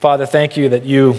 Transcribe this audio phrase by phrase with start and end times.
[0.00, 1.14] Father, thank you that you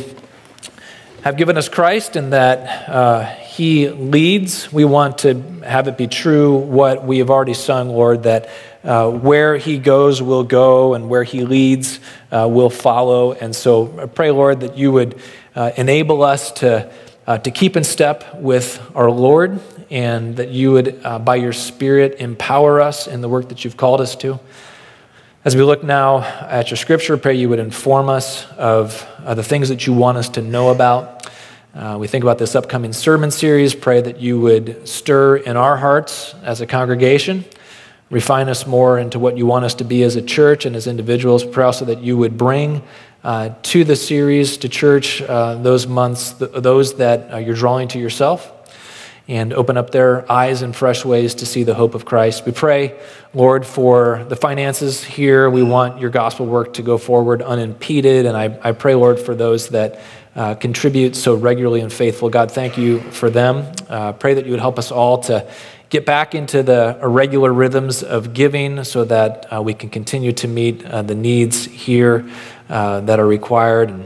[1.21, 4.73] have given us Christ and that uh, He leads.
[4.73, 8.49] We want to have it be true what we have already sung, Lord, that
[8.83, 11.99] uh, where He goes, we'll go, and where He leads,
[12.31, 13.33] uh, we'll follow.
[13.33, 15.21] And so I pray, Lord, that you would
[15.53, 16.91] uh, enable us to,
[17.27, 19.59] uh, to keep in step with our Lord
[19.91, 23.77] and that you would, uh, by your Spirit, empower us in the work that you've
[23.77, 24.39] called us to.
[25.43, 29.41] As we look now at your scripture, pray you would inform us of uh, the
[29.41, 31.27] things that you want us to know about.
[31.73, 33.73] Uh, we think about this upcoming sermon series.
[33.73, 37.43] Pray that you would stir in our hearts as a congregation,
[38.11, 40.85] refine us more into what you want us to be as a church and as
[40.85, 41.43] individuals.
[41.43, 42.83] Pray also that you would bring
[43.23, 47.87] uh, to the series, to church, uh, those months, th- those that uh, you're drawing
[47.87, 48.60] to yourself
[49.31, 52.45] and open up their eyes in fresh ways to see the hope of Christ.
[52.45, 52.99] We pray,
[53.33, 55.49] Lord, for the finances here.
[55.49, 58.25] We want your gospel work to go forward unimpeded.
[58.25, 60.01] And I, I pray, Lord, for those that
[60.35, 62.29] uh, contribute so regularly and faithful.
[62.29, 63.71] God, thank you for them.
[63.87, 65.49] Uh, pray that you would help us all to
[65.89, 70.47] get back into the irregular rhythms of giving so that uh, we can continue to
[70.49, 72.29] meet uh, the needs here
[72.67, 73.89] uh, that are required.
[73.91, 74.05] And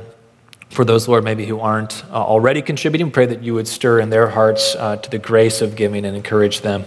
[0.69, 4.09] for those, Lord, maybe who aren't uh, already contributing, pray that you would stir in
[4.09, 6.85] their hearts uh, to the grace of giving and encourage them.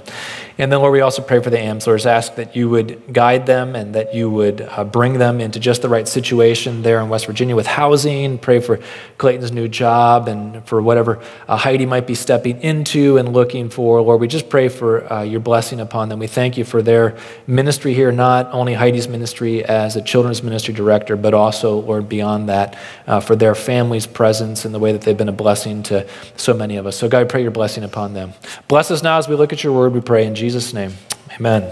[0.61, 2.05] And then, Lord, we also pray for the Amslers.
[2.05, 5.83] Ask that you would guide them and that you would uh, bring them into just
[5.83, 8.39] the right situation there in West Virginia with housing.
[8.39, 8.81] Pray for
[9.19, 14.00] Clayton's new job and for whatever uh, Heidi might be stepping into and looking for.
[14.00, 16.19] Lord, we just pray for uh, your blessing upon them.
[16.19, 20.75] We thank you for their ministry here, not only Heidi's ministry as a children's ministry
[20.75, 25.03] director, but also, Lord, beyond that, uh, for their family's presence and the way that
[25.03, 26.05] they've been a blessing to
[26.37, 26.97] so many of us.
[26.97, 28.33] So, God, I pray your blessing upon them.
[28.67, 30.94] Bless us now as we look at your word, we pray in Jesus' Jesus' name,
[31.34, 31.70] amen.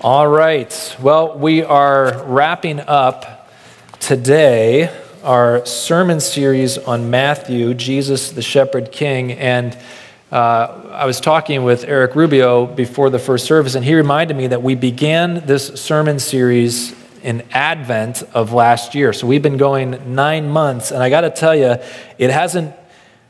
[0.00, 0.96] All right.
[0.98, 3.50] Well, we are wrapping up
[3.98, 4.90] today
[5.22, 9.32] our sermon series on Matthew, Jesus the Shepherd King.
[9.32, 9.76] And
[10.32, 14.46] uh, I was talking with Eric Rubio before the first service, and he reminded me
[14.46, 19.12] that we began this sermon series in Advent of last year.
[19.12, 21.76] So we've been going nine months, and I got to tell you,
[22.16, 22.74] it hasn't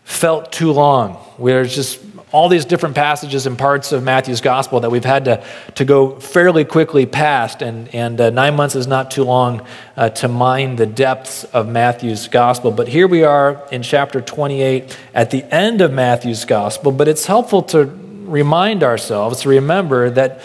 [0.05, 1.19] felt too long.
[1.37, 5.45] We're just all these different passages and parts of Matthew's gospel that we've had to,
[5.75, 10.11] to go fairly quickly past, and, and uh, nine months is not too long uh,
[10.11, 12.71] to mine the depths of Matthew's gospel.
[12.71, 17.27] But here we are in chapter 28 at the end of Matthew's gospel, but it's
[17.27, 20.41] helpful to remind ourselves to remember that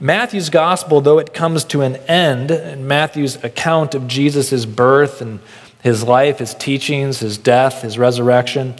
[0.00, 5.40] Matthew's gospel, though it comes to an end, in Matthew's account of Jesus' birth and
[5.82, 8.74] his life, his teachings, his death, his resurrection,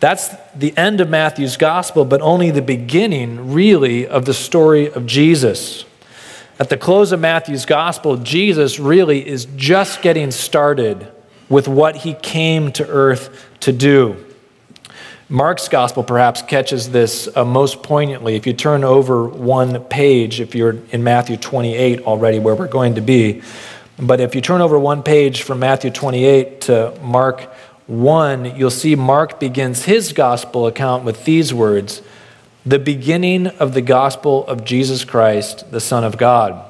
[0.00, 5.06] that's the end of Matthew's gospel, but only the beginning, really, of the story of
[5.06, 5.84] Jesus.
[6.60, 11.10] At the close of Matthew's gospel, Jesus really is just getting started
[11.48, 14.24] with what he came to earth to do.
[15.28, 18.34] Mark's gospel perhaps catches this uh, most poignantly.
[18.34, 22.94] If you turn over one page, if you're in Matthew 28 already, where we're going
[22.94, 23.42] to be,
[23.98, 27.52] but if you turn over one page from Matthew 28 to Mark
[27.88, 32.02] 1, you'll see Mark begins his gospel account with these words
[32.66, 36.62] the beginning of the gospel of Jesus Christ, the Son of God.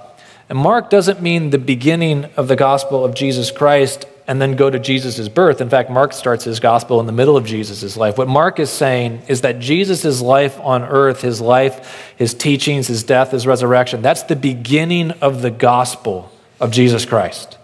[0.49, 4.71] And Mark doesn't mean the beginning of the gospel of Jesus Christ and then go
[4.71, 5.61] to Jesus' birth.
[5.61, 8.17] In fact, Mark starts his gospel in the middle of Jesus' life.
[8.17, 13.03] What Mark is saying is that Jesus' life on earth, his life, his teachings, his
[13.03, 16.31] death, his resurrection, that's the beginning of the gospel
[16.61, 17.58] of Jesus Christ.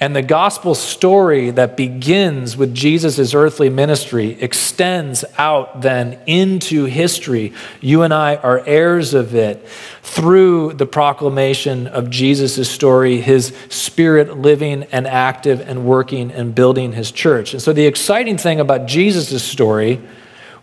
[0.00, 7.52] And the gospel story that begins with Jesus' earthly ministry extends out then into history.
[7.80, 9.66] You and I are heirs of it
[10.02, 16.92] through the proclamation of Jesus' story, his spirit living and active and working and building
[16.92, 17.52] his church.
[17.52, 20.00] And so the exciting thing about Jesus' story,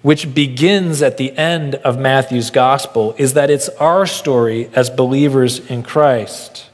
[0.02, 5.60] which begins at the end of Matthew's gospel, is that it's our story as believers
[5.70, 6.70] in Christ.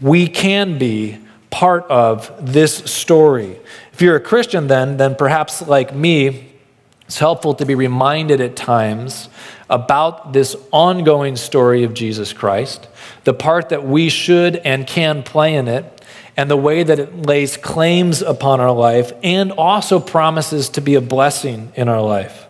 [0.00, 1.18] We can be
[1.50, 3.58] part of this story.
[3.92, 6.52] If you're a Christian, then, then perhaps like me,
[7.06, 9.28] it's helpful to be reminded at times
[9.70, 12.88] about this ongoing story of Jesus Christ,
[13.24, 16.04] the part that we should and can play in it,
[16.36, 20.94] and the way that it lays claims upon our life and also promises to be
[20.94, 22.47] a blessing in our life.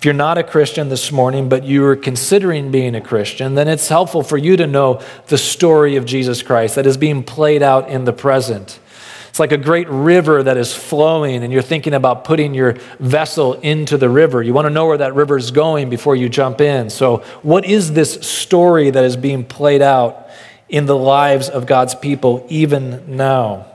[0.00, 3.68] If you're not a Christian this morning, but you are considering being a Christian, then
[3.68, 7.62] it's helpful for you to know the story of Jesus Christ that is being played
[7.62, 8.80] out in the present.
[9.28, 13.52] It's like a great river that is flowing, and you're thinking about putting your vessel
[13.60, 14.42] into the river.
[14.42, 16.88] You want to know where that river is going before you jump in.
[16.88, 20.28] So, what is this story that is being played out
[20.70, 23.69] in the lives of God's people even now?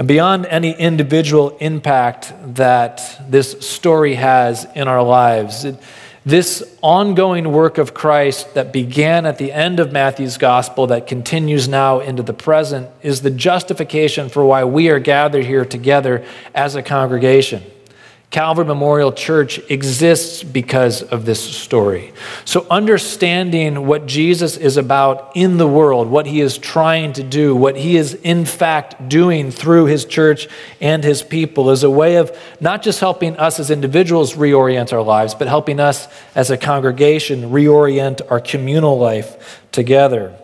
[0.00, 5.78] And beyond any individual impact that this story has in our lives, it,
[6.24, 11.68] this ongoing work of Christ that began at the end of Matthew's gospel, that continues
[11.68, 16.24] now into the present, is the justification for why we are gathered here together
[16.54, 17.62] as a congregation.
[18.30, 22.12] Calvary Memorial Church exists because of this story.
[22.44, 27.56] So, understanding what Jesus is about in the world, what he is trying to do,
[27.56, 30.46] what he is in fact doing through his church
[30.80, 32.30] and his people, is a way of
[32.60, 36.06] not just helping us as individuals reorient our lives, but helping us
[36.36, 40.38] as a congregation reorient our communal life together.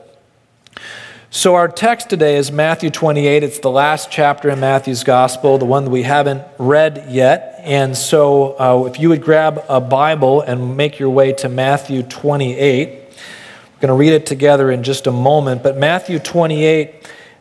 [1.29, 3.43] So, our text today is Matthew 28.
[3.43, 7.61] It's the last chapter in Matthew's gospel, the one that we haven't read yet.
[7.65, 12.05] And so, uh, if you would grab a Bible and make your way to Matthew
[12.05, 15.65] 28, we're going to read it together in just a moment.
[15.65, 16.95] But Matthew 28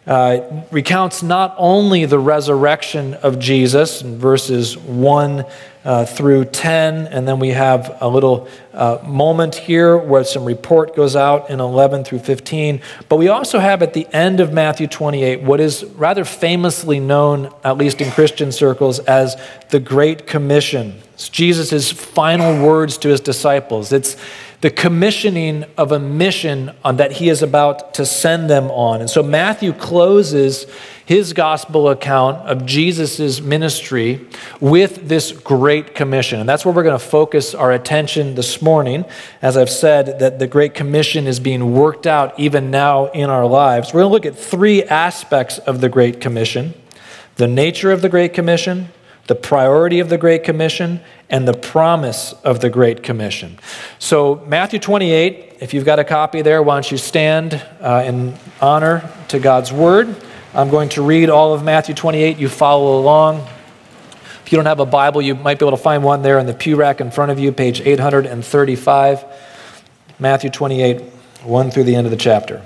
[0.07, 5.45] uh, recounts not only the resurrection of Jesus in verses 1
[5.85, 7.07] uh, through 10.
[7.07, 11.59] And then we have a little uh, moment here where some report goes out in
[11.59, 12.81] 11 through 15.
[13.07, 17.53] But we also have at the end of Matthew 28 what is rather famously known,
[17.63, 21.01] at least in Christian circles, as the Great Commission.
[21.13, 23.93] It's Jesus' final words to his disciples.
[23.93, 24.17] It's
[24.61, 29.01] the commissioning of a mission that he is about to send them on.
[29.01, 30.65] And so Matthew closes
[31.05, 34.25] his gospel account of Jesus' ministry
[34.59, 36.39] with this great commission.
[36.39, 39.05] And that's where we're going to focus our attention this morning.
[39.41, 43.45] As I've said, that the great commission is being worked out even now in our
[43.45, 43.93] lives.
[43.93, 46.73] We're going to look at three aspects of the great commission
[47.35, 48.89] the nature of the great commission,
[49.27, 53.57] the priority of the Great Commission, and the promise of the Great Commission.
[53.97, 58.35] So, Matthew 28, if you've got a copy there, why don't you stand uh, in
[58.61, 60.15] honor to God's Word?
[60.53, 62.37] I'm going to read all of Matthew 28.
[62.37, 63.45] You follow along.
[64.43, 66.45] If you don't have a Bible, you might be able to find one there in
[66.45, 69.25] the pew rack in front of you, page 835.
[70.19, 71.01] Matthew 28,
[71.43, 72.65] 1 through the end of the chapter.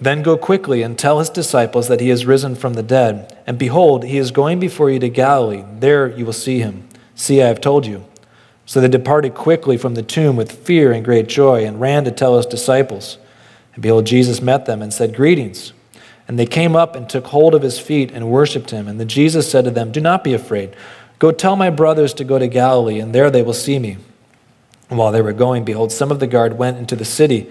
[0.00, 3.36] Then go quickly and tell his disciples that he has risen from the dead.
[3.46, 5.64] And behold, he is going before you to Galilee.
[5.78, 6.86] There you will see him.
[7.14, 8.04] See, I have told you.
[8.66, 12.10] So they departed quickly from the tomb with fear and great joy and ran to
[12.10, 13.16] tell his disciples.
[13.74, 15.72] And behold, Jesus met them and said, Greetings.
[16.28, 18.88] And they came up and took hold of his feet and worshipped him.
[18.88, 20.74] And then Jesus said to them, Do not be afraid.
[21.18, 23.96] Go tell my brothers to go to Galilee, and there they will see me.
[24.90, 27.50] And while they were going, behold, some of the guard went into the city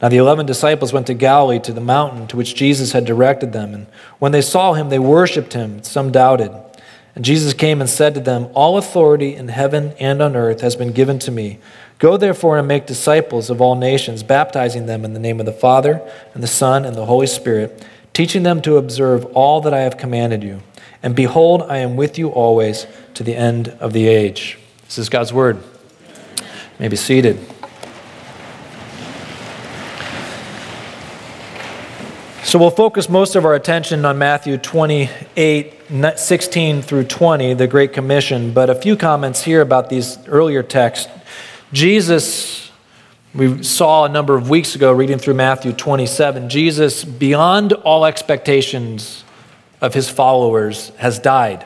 [0.00, 3.52] Now the eleven disciples went to Galilee to the mountain to which Jesus had directed
[3.52, 3.74] them.
[3.74, 3.86] And
[4.18, 5.82] when they saw him, they worshipped him.
[5.82, 6.52] Some doubted.
[7.14, 10.76] And Jesus came and said to them, All authority in heaven and on earth has
[10.76, 11.58] been given to me.
[11.98, 15.52] Go therefore and make disciples of all nations, baptizing them in the name of the
[15.52, 16.00] Father,
[16.32, 19.98] and the Son, and the Holy Spirit, teaching them to observe all that I have
[19.98, 20.62] commanded you.
[21.02, 24.58] And behold, I am with you always to the end of the age.
[24.86, 25.56] This is God's word.
[25.56, 26.44] You
[26.78, 27.38] may be seated.
[32.50, 35.72] So we'll focus most of our attention on Matthew 28,
[36.16, 41.08] 16 through 20, the Great Commission, but a few comments here about these earlier texts.
[41.72, 42.72] Jesus,
[43.36, 49.22] we saw a number of weeks ago reading through Matthew 27, Jesus, beyond all expectations,
[49.80, 51.64] of his followers has died.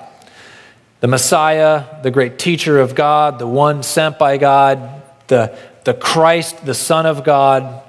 [1.01, 6.67] The Messiah, the great teacher of God, the one sent by God, the, the Christ,
[6.67, 7.84] the Son of God.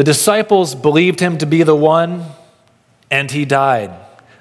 [0.00, 2.24] The disciples believed him to be the one,
[3.10, 3.90] and he died.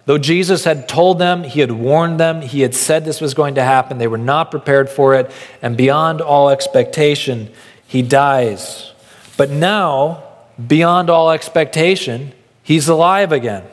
[0.05, 3.55] Though Jesus had told them, he had warned them, he had said this was going
[3.55, 5.29] to happen, they were not prepared for it,
[5.61, 7.51] and beyond all expectation,
[7.85, 8.93] he dies.
[9.35, 10.23] But now,
[10.65, 12.31] beyond all expectation,
[12.63, 13.65] he's alive again.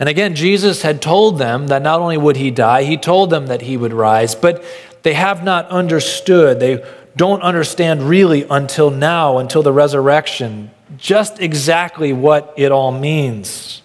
[0.00, 3.46] And again, Jesus had told them that not only would he die, he told them
[3.46, 4.64] that he would rise, but
[5.04, 6.58] they have not understood.
[6.58, 13.82] They don't understand really until now, until the resurrection, just exactly what it all means.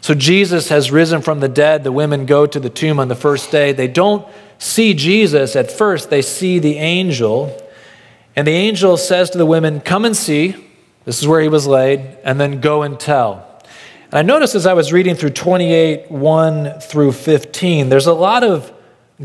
[0.00, 1.82] So Jesus has risen from the dead.
[1.82, 3.72] The women go to the tomb on the first day.
[3.72, 4.24] They don't
[4.56, 7.60] see Jesus at first, they see the angel.
[8.36, 10.54] And the angel says to the women, Come and see.
[11.04, 13.62] This is where he was laid, and then go and tell.
[14.04, 18.44] And I noticed as I was reading through 28 1 through 15, there's a lot
[18.44, 18.72] of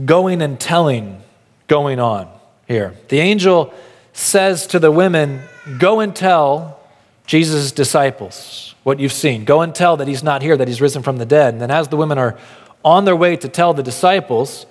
[0.06, 1.22] going and telling
[1.68, 2.28] going on
[2.68, 2.96] here.
[3.10, 3.74] The angel
[4.12, 5.42] says to the women,
[5.78, 6.81] Go and tell
[7.26, 9.46] Jesus' disciples what you've seen.
[9.46, 11.54] Go and tell that he's not here, that he's risen from the dead.
[11.54, 12.38] And then, as the women are
[12.84, 14.66] on their way to tell the disciples,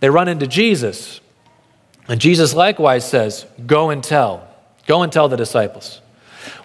[0.00, 1.20] they run into Jesus.
[2.08, 4.46] And Jesus likewise says, Go and tell.
[4.86, 6.00] Go and tell the disciples.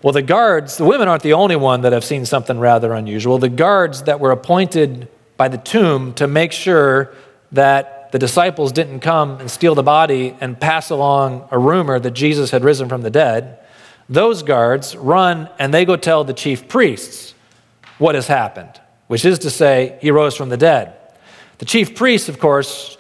[0.04, 3.40] Well, the guards, the women aren't the only one that have seen something rather unusual.
[3.40, 5.08] The guards that were appointed
[5.38, 7.14] by the tomb to make sure
[7.52, 12.12] that the disciples didn't come and steal the body and pass along a rumor that
[12.12, 13.60] Jesus had risen from the dead,
[14.10, 17.34] those guards run and they go tell the chief priests
[17.98, 20.96] what has happened, which is to say, he rose from the dead.
[21.60, 22.98] The chief priests, of course,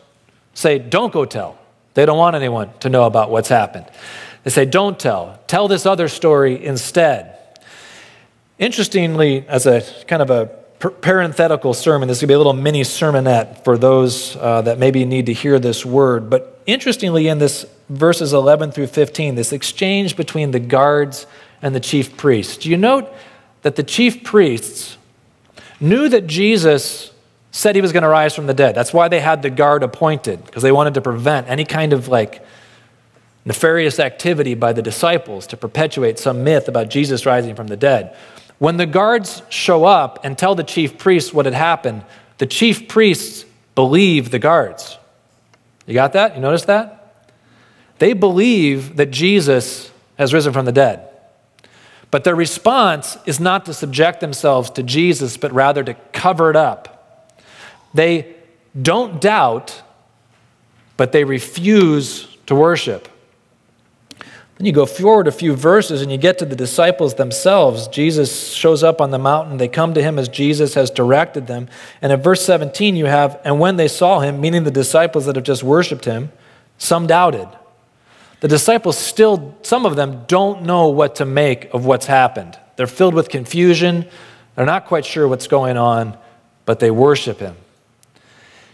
[0.53, 1.57] say, Don't go tell.
[1.93, 3.85] They don't want anyone to know about what's happened.
[4.43, 5.39] They say, Don't tell.
[5.47, 7.37] Tell this other story instead.
[8.59, 12.53] Interestingly, as a kind of a parenthetical sermon, this is going to be a little
[12.53, 16.29] mini sermonette for those uh, that maybe need to hear this word.
[16.29, 21.27] But interestingly, in this verses 11 through 15, this exchange between the guards
[21.61, 23.11] and the chief priests, do you note
[23.61, 24.97] that the chief priests
[25.79, 27.11] knew that Jesus
[27.51, 28.73] said he was going to rise from the dead?
[28.73, 32.07] That's why they had the guard appointed, because they wanted to prevent any kind of
[32.07, 32.43] like
[33.45, 38.15] nefarious activity by the disciples to perpetuate some myth about Jesus rising from the dead.
[38.61, 42.05] When the guards show up and tell the chief priests what had happened,
[42.37, 44.99] the chief priests believe the guards.
[45.87, 46.35] You got that?
[46.35, 47.23] You notice that?
[47.97, 51.09] They believe that Jesus has risen from the dead.
[52.11, 56.55] But their response is not to subject themselves to Jesus, but rather to cover it
[56.55, 57.41] up.
[57.95, 58.35] They
[58.79, 59.81] don't doubt,
[60.97, 63.07] but they refuse to worship.
[64.61, 67.87] Then you go forward a few verses and you get to the disciples themselves.
[67.87, 69.57] Jesus shows up on the mountain.
[69.57, 71.67] They come to him as Jesus has directed them.
[71.99, 75.35] And in verse 17, you have, and when they saw him, meaning the disciples that
[75.35, 76.31] have just worshiped him,
[76.77, 77.47] some doubted.
[78.41, 82.55] The disciples still, some of them don't know what to make of what's happened.
[82.75, 84.07] They're filled with confusion.
[84.55, 86.15] They're not quite sure what's going on,
[86.65, 87.55] but they worship him.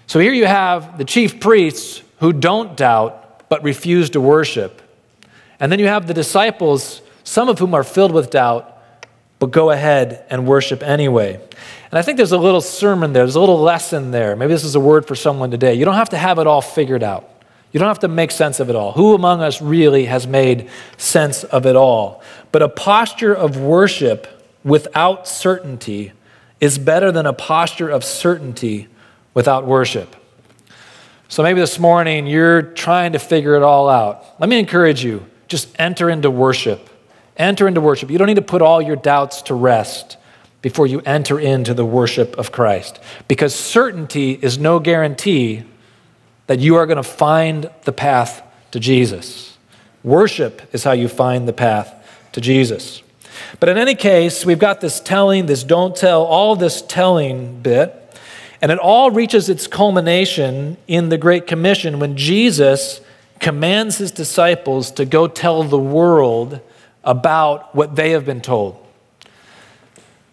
[0.06, 4.82] So here you have the chief priests who don't doubt but refuse to worship.
[5.60, 8.74] And then you have the disciples, some of whom are filled with doubt,
[9.40, 11.40] but go ahead and worship anyway.
[11.90, 14.36] And I think there's a little sermon there, there's a little lesson there.
[14.36, 15.74] Maybe this is a word for someone today.
[15.74, 17.30] You don't have to have it all figured out.
[17.72, 18.94] You don't have to make sense of it all.
[18.94, 22.24] Who among us really has made sense of it all?
[22.52, 24.28] But a posture of worship
[24.64, 26.14] without certainty
[26.60, 28.88] is better than a posture of certainty
[29.34, 30.16] without worship.
[31.30, 34.24] So maybe this morning you're trying to figure it all out.
[34.40, 36.90] Let me encourage you just enter into worship.
[37.38, 38.10] Enter into worship.
[38.10, 40.18] You don't need to put all your doubts to rest
[40.62, 43.00] before you enter into the worship of Christ.
[43.28, 45.64] Because certainty is no guarantee
[46.48, 49.58] that you are going to find the path to Jesus.
[50.04, 51.94] Worship is how you find the path
[52.32, 53.04] to Jesus.
[53.60, 57.94] But in any case, we've got this telling, this don't tell, all this telling bit,
[58.62, 63.02] and it all reaches its culmination in the Great Commission when Jesus
[63.40, 66.60] commands his disciples to go tell the world
[67.04, 68.84] about what they have been told.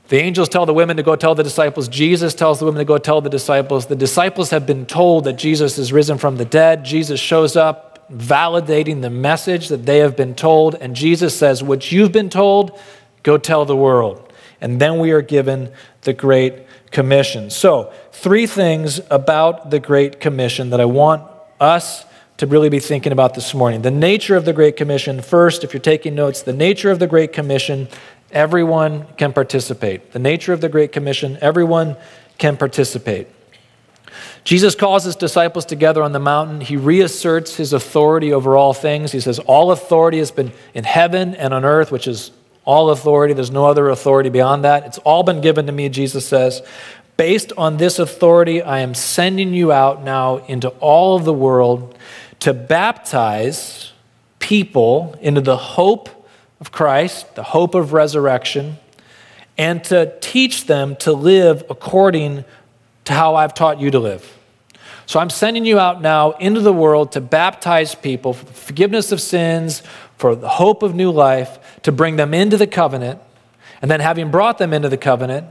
[0.08, 1.88] The angels tell the women to go tell the disciples.
[1.88, 3.86] Jesus tells the women to go tell the disciples.
[3.86, 6.84] The disciples have been told that Jesus is risen from the dead.
[6.84, 10.74] Jesus shows up, validating the message that they have been told.
[10.74, 12.78] And Jesus says, What you've been told,
[13.22, 14.30] go tell the world.
[14.60, 17.48] And then we are given the Great Commission.
[17.50, 22.04] So, three things about the Great Commission that I want us
[22.36, 23.82] to really be thinking about this morning.
[23.82, 25.22] The nature of the Great Commission.
[25.22, 27.88] First, if you're taking notes, the nature of the Great Commission,
[28.32, 30.12] everyone can participate.
[30.12, 31.96] The nature of the Great Commission, everyone
[32.38, 33.28] can participate.
[34.42, 36.60] Jesus calls his disciples together on the mountain.
[36.60, 39.12] He reasserts his authority over all things.
[39.12, 42.30] He says, All authority has been in heaven and on earth, which is
[42.64, 43.32] all authority.
[43.32, 44.84] There's no other authority beyond that.
[44.86, 46.62] It's all been given to me, Jesus says.
[47.16, 51.96] Based on this authority, I am sending you out now into all of the world
[52.44, 53.92] to baptize
[54.38, 56.28] people into the hope
[56.60, 58.76] of Christ, the hope of resurrection,
[59.56, 62.44] and to teach them to live according
[63.06, 64.38] to how I've taught you to live.
[65.06, 69.22] So I'm sending you out now into the world to baptize people for forgiveness of
[69.22, 69.82] sins,
[70.18, 73.20] for the hope of new life, to bring them into the covenant.
[73.80, 75.46] And then, having brought them into the covenant,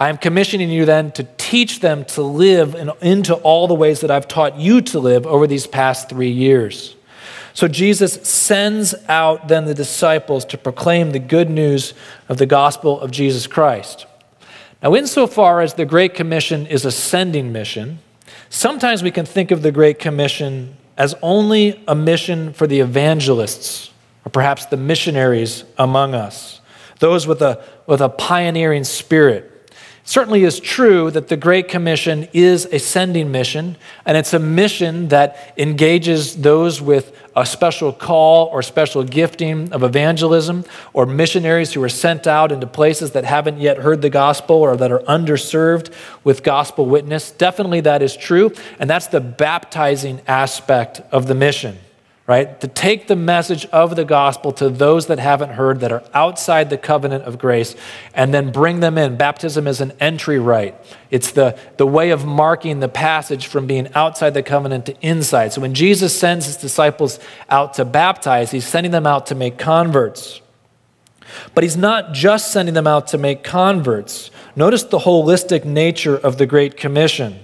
[0.00, 4.00] I am commissioning you then to teach them to live in, into all the ways
[4.00, 6.96] that I've taught you to live over these past three years.
[7.52, 11.92] So Jesus sends out then the disciples to proclaim the good news
[12.30, 14.06] of the gospel of Jesus Christ.
[14.82, 17.98] Now, insofar as the Great Commission is a sending mission,
[18.48, 23.90] sometimes we can think of the Great Commission as only a mission for the evangelists,
[24.24, 26.62] or perhaps the missionaries among us,
[27.00, 29.49] those with a, with a pioneering spirit
[30.10, 35.06] certainly is true that the Great Commission is a sending mission, and it's a mission
[35.06, 40.64] that engages those with a special call or special gifting of evangelism,
[40.94, 44.76] or missionaries who are sent out into places that haven't yet heard the gospel or
[44.76, 47.30] that are underserved with gospel witness.
[47.30, 48.50] Definitely that is true,
[48.80, 51.78] and that's the baptizing aspect of the mission
[52.30, 52.60] right?
[52.60, 56.70] To take the message of the gospel to those that haven't heard, that are outside
[56.70, 57.74] the covenant of grace,
[58.14, 59.16] and then bring them in.
[59.16, 60.76] Baptism is an entry rite,
[61.10, 65.52] it's the, the way of marking the passage from being outside the covenant to inside.
[65.52, 67.18] So when Jesus sends his disciples
[67.48, 70.40] out to baptize, he's sending them out to make converts.
[71.56, 74.30] But he's not just sending them out to make converts.
[74.54, 77.40] Notice the holistic nature of the Great Commission.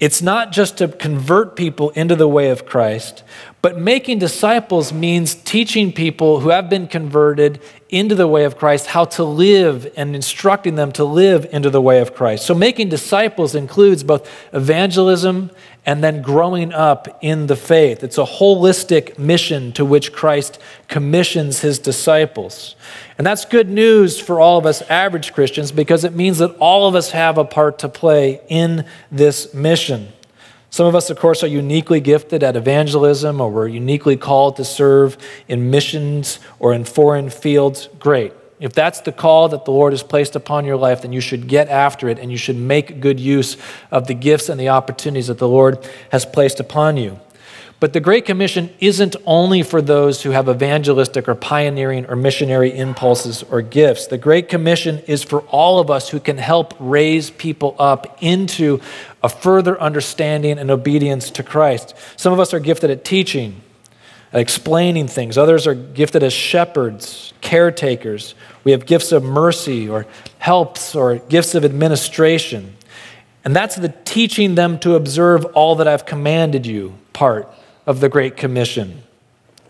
[0.00, 3.24] It's not just to convert people into the way of Christ,
[3.60, 8.86] but making disciples means teaching people who have been converted into the way of Christ
[8.86, 12.46] how to live and instructing them to live into the way of Christ.
[12.46, 15.50] So, making disciples includes both evangelism
[15.84, 18.04] and then growing up in the faith.
[18.04, 22.76] It's a holistic mission to which Christ commissions his disciples.
[23.16, 26.86] And that's good news for all of us average Christians because it means that all
[26.86, 30.12] of us have a part to play in this mission.
[30.70, 34.64] Some of us, of course, are uniquely gifted at evangelism or we're uniquely called to
[34.64, 35.16] serve
[35.48, 37.88] in missions or in foreign fields.
[37.98, 38.32] Great.
[38.60, 41.46] If that's the call that the Lord has placed upon your life, then you should
[41.46, 43.56] get after it and you should make good use
[43.90, 47.20] of the gifts and the opportunities that the Lord has placed upon you.
[47.80, 52.76] But the Great Commission isn't only for those who have evangelistic or pioneering or missionary
[52.76, 54.08] impulses or gifts.
[54.08, 58.80] The Great Commission is for all of us who can help raise people up into
[59.22, 61.94] a further understanding and obedience to Christ.
[62.16, 63.60] Some of us are gifted at teaching,
[64.32, 68.34] at explaining things, others are gifted as shepherds, caretakers.
[68.64, 70.04] We have gifts of mercy or
[70.38, 72.76] helps or gifts of administration.
[73.44, 77.48] And that's the teaching them to observe all that I've commanded you part
[77.88, 79.02] of the Great Commission.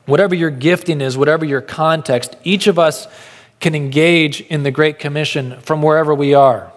[0.05, 3.07] Whatever your gifting is, whatever your context, each of us
[3.61, 6.73] can engage in the Great Commission from wherever we are.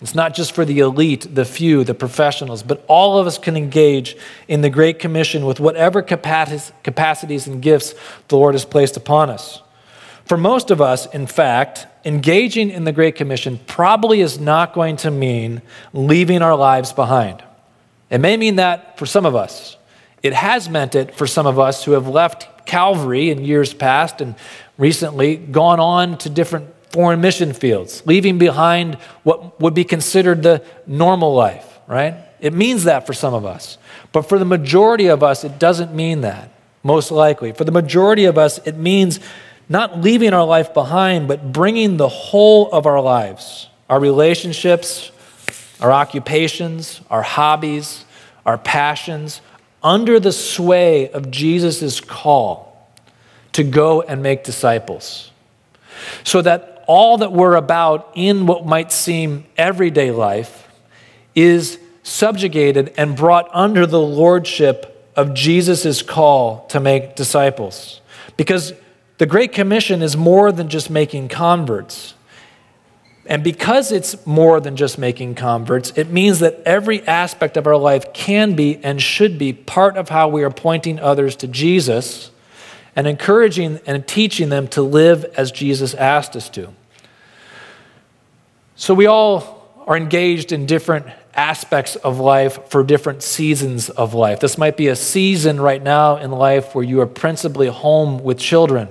[0.00, 3.56] It's not just for the elite, the few, the professionals, but all of us can
[3.56, 4.16] engage
[4.48, 7.94] in the Great Commission with whatever capacities and gifts
[8.26, 9.62] the Lord has placed upon us.
[10.24, 14.96] For most of us, in fact, engaging in the Great Commission probably is not going
[14.96, 17.44] to mean leaving our lives behind.
[18.10, 19.76] It may mean that for some of us.
[20.22, 24.20] It has meant it for some of us who have left Calvary in years past
[24.20, 24.34] and
[24.76, 30.62] recently gone on to different foreign mission fields, leaving behind what would be considered the
[30.86, 32.14] normal life, right?
[32.40, 33.78] It means that for some of us.
[34.12, 36.50] But for the majority of us, it doesn't mean that,
[36.82, 37.52] most likely.
[37.52, 39.20] For the majority of us, it means
[39.68, 45.12] not leaving our life behind, but bringing the whole of our lives, our relationships,
[45.80, 48.04] our occupations, our hobbies,
[48.44, 49.40] our passions,
[49.82, 52.88] under the sway of Jesus' call
[53.52, 55.30] to go and make disciples.
[56.24, 60.68] So that all that we're about in what might seem everyday life
[61.34, 68.00] is subjugated and brought under the lordship of Jesus' call to make disciples.
[68.36, 68.72] Because
[69.18, 72.14] the Great Commission is more than just making converts.
[73.26, 77.76] And because it's more than just making converts, it means that every aspect of our
[77.76, 82.30] life can be and should be part of how we are pointing others to Jesus
[82.96, 86.72] and encouraging and teaching them to live as Jesus asked us to.
[88.74, 94.40] So we all are engaged in different aspects of life for different seasons of life.
[94.40, 98.38] This might be a season right now in life where you are principally home with
[98.38, 98.88] children.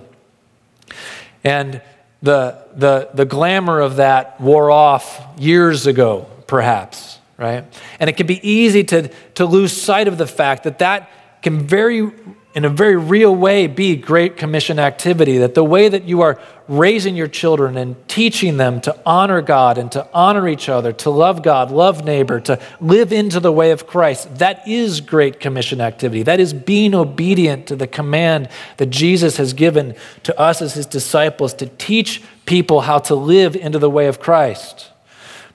[1.44, 1.82] And
[2.22, 7.66] the, the, the glamour of that wore off years ago, perhaps, right?
[8.00, 11.10] And it can be easy to, to lose sight of the fact that that
[11.42, 12.12] can very,
[12.60, 15.38] in a very real way, be Great Commission activity.
[15.38, 19.78] That the way that you are raising your children and teaching them to honor God
[19.78, 23.72] and to honor each other, to love God, love neighbor, to live into the way
[23.72, 26.22] of Christ, that is Great Commission activity.
[26.24, 30.86] That is being obedient to the command that Jesus has given to us as his
[30.86, 34.90] disciples to teach people how to live into the way of Christ.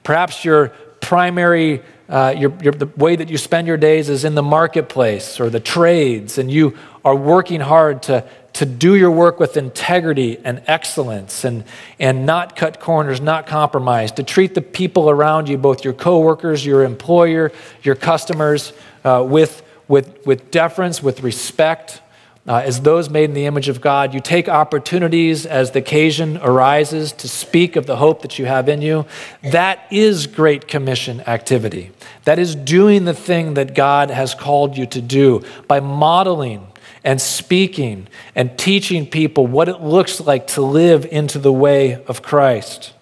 [0.05, 0.69] Perhaps your
[1.03, 5.41] primary uh, your, your, the way that you spend your days is in the marketplace
[5.41, 10.39] or the trades, and you are working hard to, to do your work with integrity
[10.45, 11.65] and excellence and,
[11.99, 16.65] and not cut corners, not compromise, to treat the people around you, both your coworkers,
[16.65, 17.51] your employer,
[17.83, 18.73] your customers,
[19.05, 22.01] uh, with, with, with deference, with respect,
[22.47, 24.13] uh, as those made in the image of God.
[24.13, 28.69] You take opportunities as the occasion arises to speak of the hope that you have
[28.69, 29.07] in you.
[29.43, 31.91] That is Great Commission activity.
[32.25, 36.67] That is doing the thing that God has called you to do by modeling
[37.03, 42.23] and speaking and teaching people what it looks like to live into the way of
[42.23, 42.93] Christ.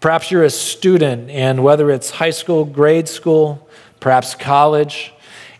[0.00, 3.66] Perhaps you're a student, and whether it's high school, grade school,
[4.00, 5.13] perhaps college,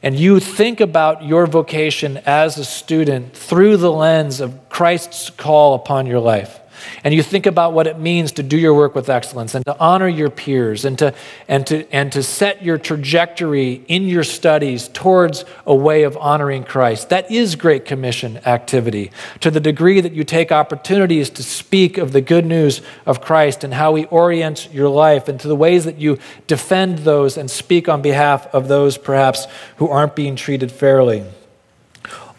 [0.05, 5.73] and you think about your vocation as a student through the lens of Christ's call
[5.73, 6.61] upon your life
[7.03, 9.79] and you think about what it means to do your work with excellence and to
[9.79, 11.15] honor your peers and to,
[11.49, 16.65] and to, and to set your trajectory in your studies towards a way of honoring
[16.65, 19.11] Christ, that is Great Commission activity.
[19.41, 23.65] To the degree that you take opportunities to speak of the good news of Christ
[23.65, 27.51] and how He orients your life, and to the ways that you defend those and
[27.51, 31.25] speak on behalf of those perhaps who aren't being treated fairly.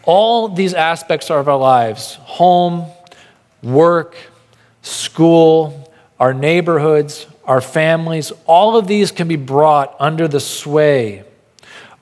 [0.04, 2.86] All these aspects of our lives home,
[3.62, 4.16] work,
[4.86, 11.24] school, our neighborhoods, our families, all of these can be brought under the sway,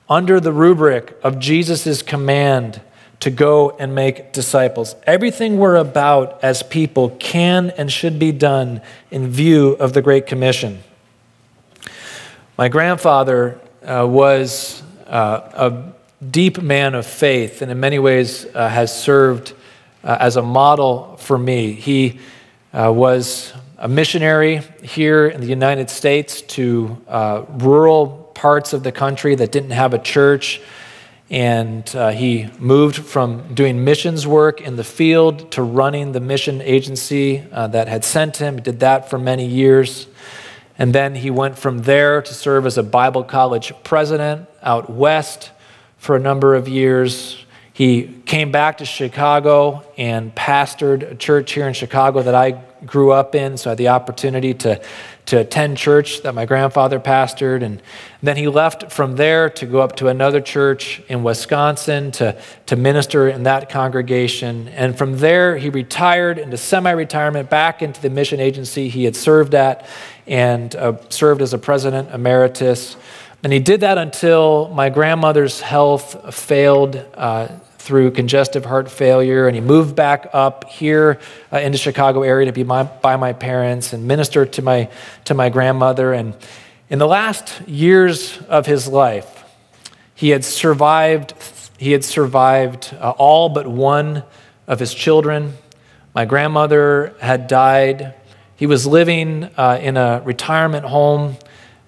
[0.07, 2.81] under the rubric of Jesus' command
[3.21, 4.95] to go and make disciples.
[5.07, 10.27] Everything we're about as people can and should be done in view of the Great
[10.27, 10.83] Commission.
[12.57, 15.93] My grandfather uh, was uh, a
[16.23, 19.53] deep man of faith and in many ways uh, has served
[20.03, 21.71] uh, as a model for me.
[21.71, 22.19] He
[22.75, 28.91] uh, was a missionary here in the United States to uh, rural parts of the
[28.91, 30.61] country that didn't have a church.
[31.29, 36.61] And uh, he moved from doing missions work in the field to running the mission
[36.61, 38.61] agency uh, that had sent him.
[38.61, 40.07] Did that for many years.
[40.77, 45.51] And then he went from there to serve as a Bible college president out west
[45.97, 47.44] for a number of years.
[47.75, 52.51] He came back to Chicago and pastored a church here in Chicago that I
[52.85, 54.81] grew up in, so I had the opportunity to,
[55.25, 57.63] to attend church that my grandfather pastored.
[57.63, 57.81] And
[58.23, 62.77] then he left from there to go up to another church in Wisconsin to, to
[62.77, 64.69] minister in that congregation.
[64.69, 69.17] And from there, he retired into semi retirement back into the mission agency he had
[69.17, 69.85] served at
[70.27, 72.95] and uh, served as a president emeritus.
[73.45, 79.53] And he did that until my grandmother's health failed uh, through congestive heart failure, and
[79.53, 81.19] he moved back up here
[81.53, 84.89] uh, into Chicago area to be my, by my parents and minister to my
[85.25, 86.11] to my grandmother.
[86.11, 86.35] And
[86.89, 89.43] in the last years of his life,
[90.15, 91.35] he had survived.
[91.77, 94.23] He had survived uh, all but one
[94.65, 95.53] of his children.
[96.15, 98.15] My grandmother had died.
[98.55, 101.37] He was living uh, in a retirement home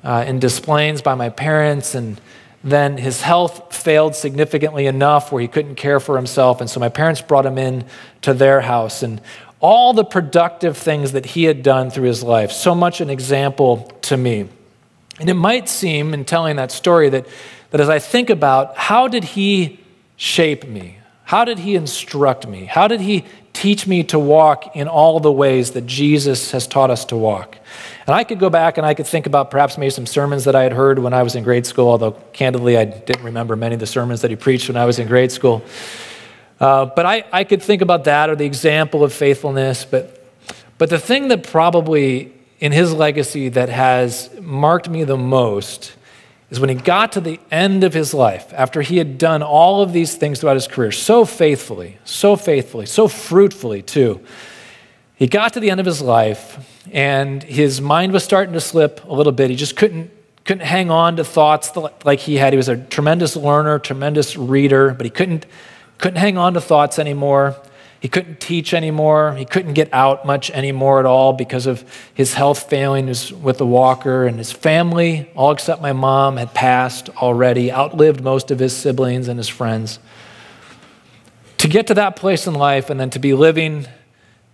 [0.07, 2.19] uh, in Des Plaines by my parents, and
[2.63, 6.61] then his health failed significantly enough where he couldn't care for himself.
[6.61, 7.83] And so my parents brought him in
[8.21, 9.03] to their house.
[9.03, 9.19] And
[9.59, 13.83] all the productive things that he had done through his life, so much an example
[14.03, 14.47] to me.
[15.19, 17.27] And it might seem, in telling that story, that,
[17.71, 19.79] that as I think about how did he
[20.15, 20.99] shape me?
[21.25, 22.63] How did he instruct me?
[22.63, 26.91] How did he teach me to walk in all the ways that Jesus has taught
[26.91, 27.57] us to walk?
[28.07, 30.55] And I could go back and I could think about perhaps maybe some sermons that
[30.55, 33.73] I had heard when I was in grade school, although candidly I didn't remember many
[33.73, 35.61] of the sermons that he preached when I was in grade school.
[36.57, 39.83] Uh, but I, I could think about that or the example of faithfulness.
[39.83, 40.25] But,
[40.77, 45.93] but the thing that probably in his legacy that has marked me the most
[46.49, 49.81] is when he got to the end of his life, after he had done all
[49.81, 54.21] of these things throughout his career so faithfully, so faithfully, so fruitfully too.
[55.15, 59.03] He got to the end of his life and his mind was starting to slip
[59.05, 59.49] a little bit.
[59.49, 60.11] He just couldn't
[60.45, 62.53] couldn't hang on to thoughts like he had.
[62.53, 65.45] He was a tremendous learner, tremendous reader, but he couldn't
[65.97, 67.55] couldn't hang on to thoughts anymore.
[67.99, 69.33] He couldn't teach anymore.
[69.35, 73.65] He couldn't get out much anymore at all because of his health failing with the
[73.65, 74.27] walker.
[74.27, 79.27] And his family, all except my mom, had passed already, outlived most of his siblings
[79.27, 79.99] and his friends.
[81.57, 83.87] to get to that place in life and then to be living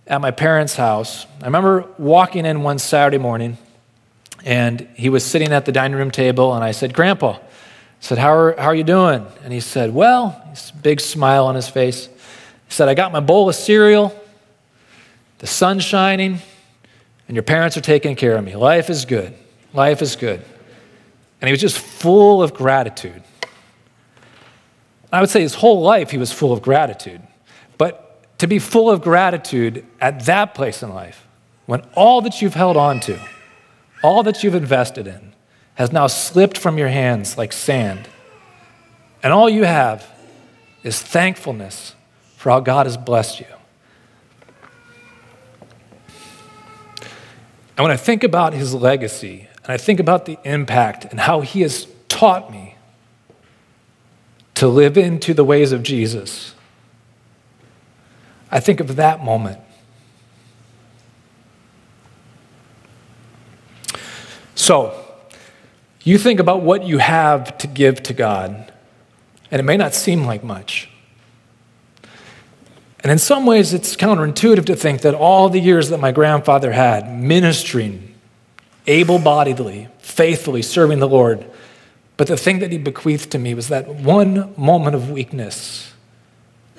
[0.06, 3.58] at my parents' house, I remember walking in one Saturday morning
[4.44, 7.40] and he was sitting at the dining room table and I said, Grandpa, I
[8.00, 9.26] said, how are, how are you doing?
[9.42, 10.42] And he said, Well,
[10.82, 12.06] big smile on his face.
[12.06, 12.12] He
[12.68, 14.14] said, I got my bowl of cereal,
[15.38, 16.40] the sun's shining,
[17.26, 18.54] and your parents are taking care of me.
[18.56, 19.34] Life is good.
[19.72, 20.44] Life is good.
[21.40, 23.22] And he was just full of gratitude.
[25.10, 27.22] I would say his whole life he was full of gratitude.
[28.38, 31.26] To be full of gratitude at that place in life,
[31.66, 33.18] when all that you've held on to,
[34.02, 35.32] all that you've invested in,
[35.74, 38.08] has now slipped from your hands like sand,
[39.22, 40.10] and all you have
[40.82, 41.94] is thankfulness
[42.36, 43.46] for how God has blessed you.
[47.76, 51.40] And when I think about his legacy, and I think about the impact and how
[51.40, 52.76] he has taught me
[54.54, 56.53] to live into the ways of Jesus,
[58.54, 59.58] I think of that moment.
[64.54, 64.94] So,
[66.04, 68.72] you think about what you have to give to God,
[69.50, 70.88] and it may not seem like much.
[73.00, 76.70] And in some ways, it's counterintuitive to think that all the years that my grandfather
[76.70, 78.14] had ministering,
[78.86, 81.44] able bodiedly, faithfully serving the Lord,
[82.16, 85.92] but the thing that he bequeathed to me was that one moment of weakness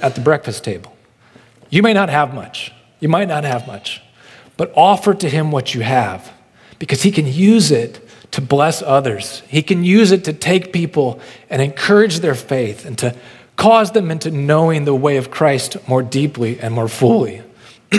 [0.02, 0.95] at the breakfast table.
[1.70, 4.02] You may not have much, you might not have much,
[4.58, 6.32] but offer to him what you have
[6.80, 8.02] because he can use it
[8.32, 9.42] to bless others.
[9.48, 13.16] He can use it to take people and encourage their faith and to
[13.56, 17.42] cause them into knowing the way of Christ more deeply and more fully.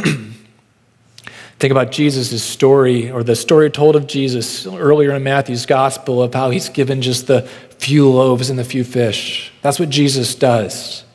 [1.59, 6.35] Think about Jesus' story, or the story told of Jesus earlier in Matthew's gospel of
[6.35, 7.43] how he's given just the
[7.79, 9.51] few loaves and the few fish.
[9.63, 11.06] That's what Jesus does.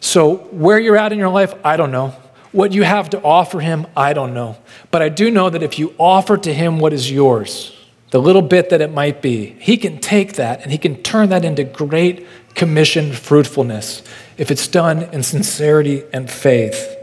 [0.00, 2.14] So, where you're at in your life, I don't know.
[2.52, 4.56] What you have to offer him, I don't know.
[4.90, 7.76] But I do know that if you offer to him what is yours,
[8.10, 11.28] the little bit that it might be, he can take that and he can turn
[11.28, 14.02] that into great commission fruitfulness
[14.36, 16.96] if it's done in sincerity and faith.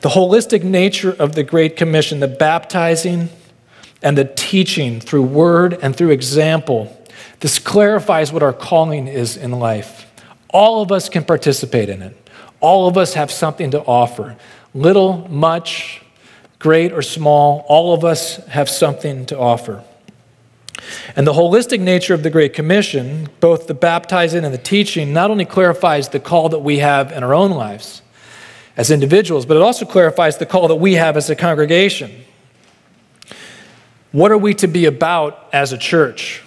[0.00, 3.30] The holistic nature of the Great Commission, the baptizing
[4.02, 6.94] and the teaching through word and through example,
[7.40, 10.07] this clarifies what our calling is in life.
[10.50, 12.16] All of us can participate in it.
[12.60, 14.36] All of us have something to offer.
[14.74, 16.02] Little, much,
[16.58, 19.84] great, or small, all of us have something to offer.
[21.16, 25.30] And the holistic nature of the Great Commission, both the baptizing and the teaching, not
[25.30, 28.02] only clarifies the call that we have in our own lives
[28.76, 32.24] as individuals, but it also clarifies the call that we have as a congregation.
[34.12, 36.42] What are we to be about as a church?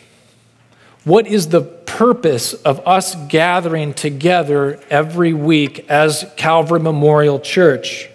[1.04, 8.08] What is the purpose of us gathering together every week as Calvary Memorial Church?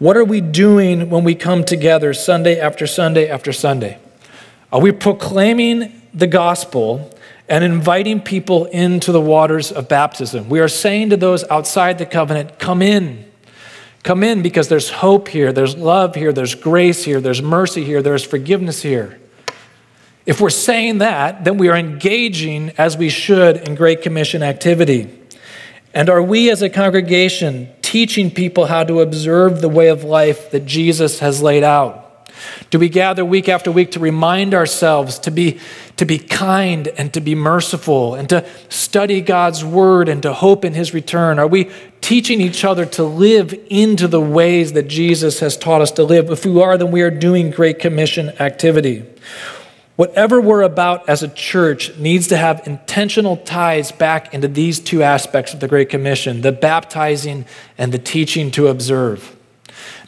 [0.00, 3.98] What are we doing when we come together Sunday after Sunday after Sunday?
[4.72, 7.16] Are we proclaiming the gospel
[7.48, 10.48] and inviting people into the waters of baptism?
[10.48, 13.30] We are saying to those outside the covenant, come in.
[14.02, 18.02] Come in because there's hope here, there's love here, there's grace here, there's mercy here,
[18.02, 19.20] there's forgiveness here.
[20.24, 25.18] If we're saying that, then we are engaging as we should in Great Commission activity.
[25.94, 30.50] And are we as a congregation teaching people how to observe the way of life
[30.52, 31.98] that Jesus has laid out?
[32.70, 35.60] Do we gather week after week to remind ourselves to be,
[35.96, 40.64] to be kind and to be merciful and to study God's word and to hope
[40.64, 41.38] in his return?
[41.38, 45.92] Are we teaching each other to live into the ways that Jesus has taught us
[45.92, 46.30] to live?
[46.30, 49.04] If we are, then we are doing Great Commission activity.
[50.02, 55.00] Whatever we're about as a church needs to have intentional ties back into these two
[55.04, 57.44] aspects of the Great Commission the baptizing
[57.78, 59.36] and the teaching to observe.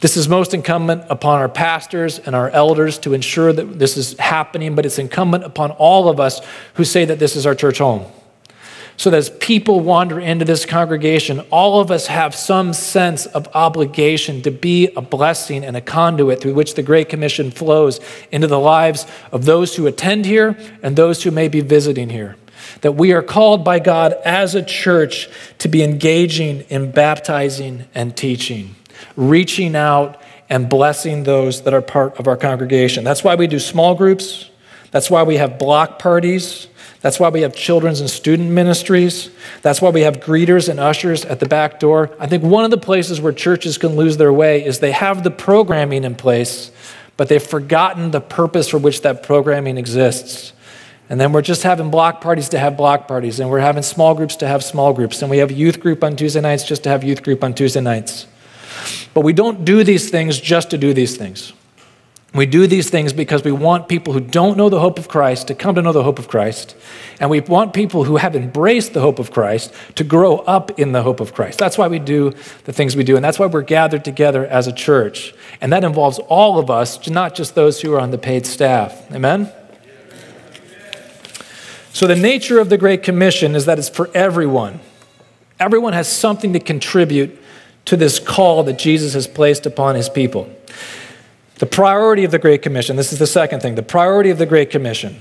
[0.01, 4.19] This is most incumbent upon our pastors and our elders to ensure that this is
[4.19, 6.41] happening, but it's incumbent upon all of us
[6.73, 8.05] who say that this is our church home.
[8.97, 13.47] So that as people wander into this congregation, all of us have some sense of
[13.53, 17.99] obligation to be a blessing and a conduit through which the Great Commission flows
[18.31, 22.37] into the lives of those who attend here and those who may be visiting here.
[22.81, 25.29] That we are called by God as a church
[25.59, 28.75] to be engaging in baptizing and teaching
[29.15, 33.03] reaching out and blessing those that are part of our congregation.
[33.03, 34.49] That's why we do small groups.
[34.91, 36.67] That's why we have block parties.
[37.05, 39.29] That's why we have children's and student ministries.
[39.61, 42.09] That's why we have greeters and ushers at the back door.
[42.19, 45.23] I think one of the places where churches can lose their way is they have
[45.23, 46.71] the programming in place,
[47.15, 50.51] but they've forgotten the purpose for which that programming exists.
[51.07, 54.15] And then we're just having block parties to have block parties, and we're having small
[54.15, 56.89] groups to have small groups, and we have youth group on Tuesday nights just to
[56.89, 58.25] have youth group on Tuesday nights.
[59.13, 61.53] But we don't do these things just to do these things.
[62.35, 65.47] We do these things because we want people who don't know the hope of Christ
[65.47, 66.75] to come to know the hope of Christ.
[67.21, 70.91] And we want people who have embraced the hope of Christ to grow up in
[70.91, 71.57] the hope of Christ.
[71.57, 72.33] That's why we do
[72.65, 73.15] the things we do.
[73.15, 75.33] And that's why we're gathered together as a church.
[75.61, 79.09] And that involves all of us, not just those who are on the paid staff.
[79.13, 79.49] Amen?
[81.93, 84.81] So, the nature of the Great Commission is that it's for everyone.
[85.57, 87.41] Everyone has something to contribute
[87.85, 90.53] to this call that Jesus has placed upon his people.
[91.57, 94.45] The priority of the Great Commission, this is the second thing, the priority of the
[94.45, 95.17] Great Commission.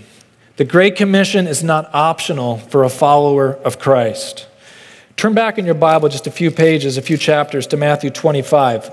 [0.57, 4.49] The Great Commission is not optional for a follower of Christ.
[5.16, 8.90] Turn back in your Bible just a few pages, a few chapters to Matthew 25.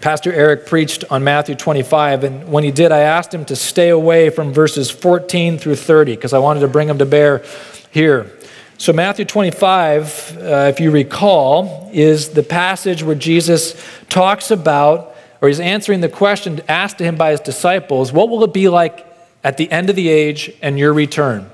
[0.00, 3.88] Pastor Eric preached on Matthew 25, and when he did, I asked him to stay
[3.88, 7.42] away from verses 14 through 30 because I wanted to bring them to bear
[7.90, 8.30] here.
[8.78, 15.48] So, Matthew 25, uh, if you recall, is the passage where Jesus talks about or
[15.48, 19.06] he's answering the question asked to him by his disciples what will it be like
[19.42, 21.50] at the end of the age and your return?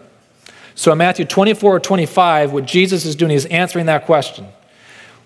[0.75, 4.47] So in Matthew 24 or 25, what Jesus is doing is answering that question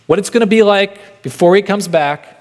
[0.07, 2.35] what it's going to be like before he comes back,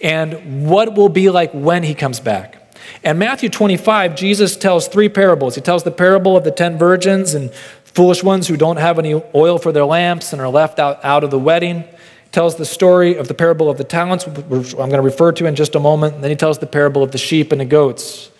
[0.00, 2.58] and what will be like when he comes back.
[3.04, 5.54] And Matthew 25, Jesus tells three parables.
[5.54, 7.52] He tells the parable of the ten virgins and
[7.84, 11.22] foolish ones who don't have any oil for their lamps and are left out, out
[11.22, 11.84] of the wedding
[12.32, 15.46] tells the story of the parable of the talents, which I'm going to refer to
[15.46, 16.14] in just a moment.
[16.14, 18.30] And then he tells the parable of the sheep and the goats.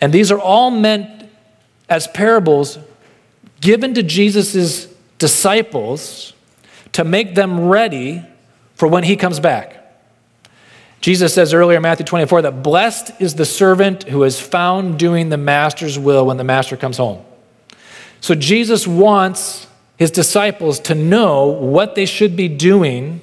[0.00, 1.28] And these are all meant
[1.88, 2.78] as parables
[3.60, 4.86] given to Jesus'
[5.18, 6.32] disciples
[6.92, 8.22] to make them ready
[8.74, 9.78] for when he comes back.
[11.00, 15.30] Jesus says earlier in Matthew 24 that blessed is the servant who is found doing
[15.30, 17.24] the master's will when the master comes home.
[18.20, 23.20] So Jesus wants his disciples to know what they should be doing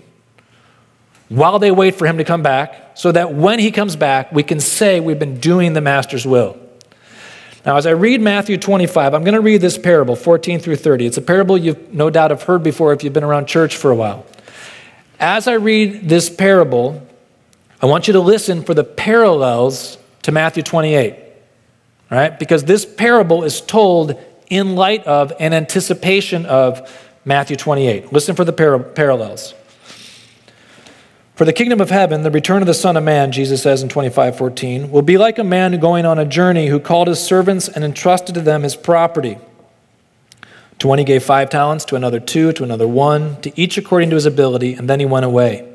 [1.30, 4.44] while they wait for him to come back, so that when he comes back, we
[4.44, 6.58] can say we've been doing the master's will.
[7.66, 11.06] Now, as I read Matthew 25, I'm going to read this parable, 14 through 30.
[11.06, 13.92] It's a parable you've no doubt have heard before if you've been around church for
[13.92, 14.26] a while.
[15.20, 17.06] As I read this parable,
[17.82, 21.16] I want you to listen for the parallels to Matthew 28,
[22.10, 22.40] right?
[22.40, 26.90] Because this parable is told in light of and anticipation of
[27.26, 28.12] Matthew 28.
[28.12, 29.54] Listen for the par- parallels.
[31.40, 33.88] For the kingdom of heaven, the return of the Son of Man, Jesus says in
[33.88, 37.70] 25 14, will be like a man going on a journey who called his servants
[37.70, 39.38] and entrusted to them his property.
[40.80, 44.10] To one he gave five talents, to another two, to another one, to each according
[44.10, 45.66] to his ability, and then he went away.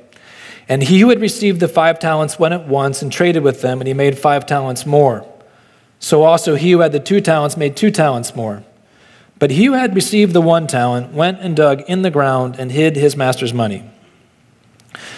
[0.69, 3.81] And he who had received the five talents went at once and traded with them,
[3.81, 5.27] and he made five talents more.
[5.99, 8.65] So also he who had the two talents made two talents more.
[9.39, 12.71] But he who had received the one talent went and dug in the ground and
[12.71, 13.91] hid his master's money.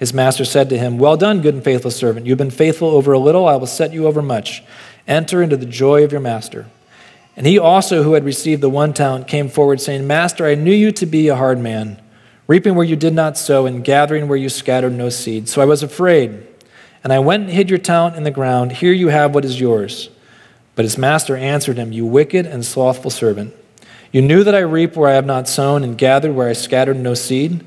[0.00, 2.24] His master said to him, Well done, good and faithful servant.
[2.26, 4.64] You've been faithful over a little, I will set you over much.
[5.06, 6.66] Enter into the joy of your master.
[7.36, 10.72] And he also, who had received the one talent, came forward, saying, Master, I knew
[10.72, 12.00] you to be a hard man,
[12.46, 15.50] reaping where you did not sow, and gathering where you scattered no seed.
[15.50, 16.46] So I was afraid.
[17.04, 18.72] And I went and hid your talent in the ground.
[18.72, 20.08] Here you have what is yours.
[20.76, 23.54] But his master answered him, You wicked and slothful servant.
[24.12, 26.96] You knew that I reap where I have not sown, and gathered where I scattered
[26.96, 27.66] no seed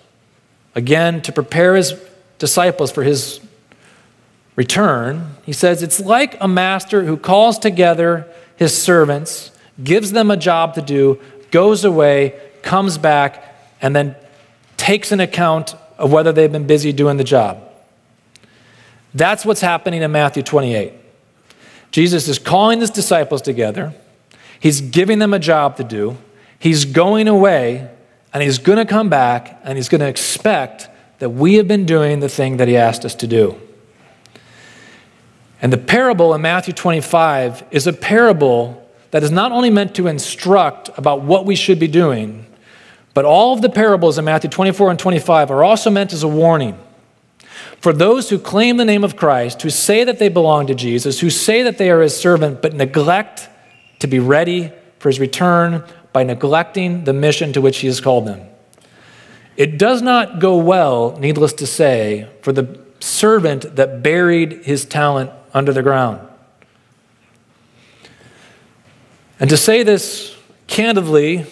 [0.75, 1.93] Again, to prepare his
[2.39, 3.39] disciples for his
[4.55, 9.51] return, he says it's like a master who calls together his servants,
[9.83, 11.19] gives them a job to do,
[11.51, 14.15] goes away, comes back, and then
[14.77, 17.61] takes an account of whether they've been busy doing the job.
[19.13, 20.93] That's what's happening in Matthew 28.
[21.91, 23.93] Jesus is calling his disciples together.
[24.59, 26.17] He's giving them a job to do.
[26.57, 27.89] He's going away,
[28.33, 31.85] and he's going to come back and he's going to expect that we have been
[31.85, 33.59] doing the thing that he asked us to do.
[35.61, 40.07] And the parable in Matthew 25 is a parable that is not only meant to
[40.07, 42.45] instruct about what we should be doing,
[43.13, 46.27] but all of the parables in Matthew 24 and 25 are also meant as a
[46.27, 46.79] warning
[47.81, 51.19] for those who claim the name of Christ, who say that they belong to Jesus,
[51.19, 53.49] who say that they are his servant, but neglect
[53.99, 58.25] to be ready for his return by neglecting the mission to which he has called
[58.25, 58.41] them.
[59.57, 65.31] It does not go well, needless to say, for the servant that buried his talent
[65.53, 66.27] under the ground.
[69.39, 70.35] And to say this
[70.67, 71.45] candidly,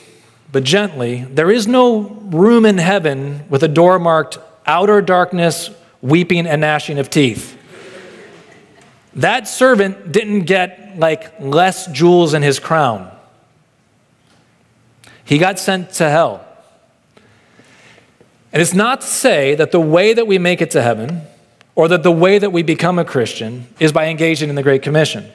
[0.51, 5.69] but gently, there is no room in heaven with a door marked outer darkness
[6.01, 7.57] weeping and gnashing of teeth.
[9.15, 13.11] That servant didn't get like less jewels in his crown.
[15.29, 16.43] He got sent to hell.
[18.51, 21.21] And it's not to say that the way that we make it to heaven
[21.75, 24.81] or that the way that we become a Christian is by engaging in the Great
[24.81, 25.29] Commission.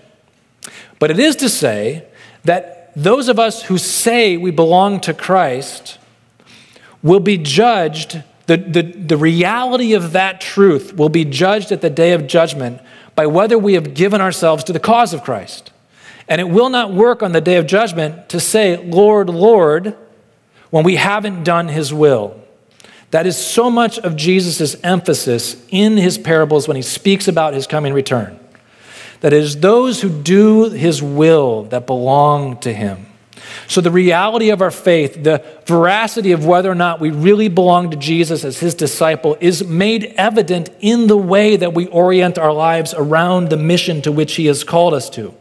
[0.99, 2.07] But it is to say
[2.43, 5.99] that those of us who say we belong to Christ
[7.01, 11.89] will be judged the, the, the reality of that truth will be judged at the
[11.89, 12.81] day of judgment
[13.15, 15.71] by whether we have given ourselves to the cause of Christ.
[16.29, 19.97] And it will not work on the day of judgment to say, Lord, Lord,
[20.70, 22.41] when we haven't done his will.
[23.11, 27.66] That is so much of Jesus' emphasis in his parables when he speaks about his
[27.66, 28.41] coming return.
[29.20, 33.07] That it is those who do his will that belong to him.
[33.68, 37.91] So, the reality of our faith, the veracity of whether or not we really belong
[37.91, 42.53] to Jesus as his disciple, is made evident in the way that we orient our
[42.53, 45.35] lives around the mission to which he has called us to.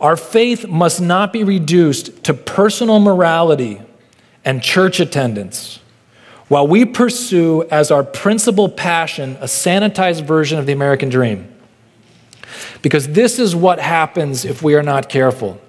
[0.00, 3.80] Our faith must not be reduced to personal morality
[4.44, 5.80] and church attendance
[6.48, 11.46] while we pursue as our principal passion a sanitized version of the American dream.
[12.82, 15.60] Because this is what happens if we are not careful.